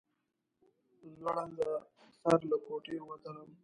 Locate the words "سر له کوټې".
2.19-2.95